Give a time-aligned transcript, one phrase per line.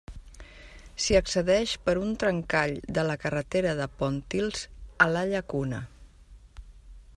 [1.03, 4.67] S'hi accedeix per un trencall de la carretera de Pontils
[5.07, 5.83] a la Llacuna.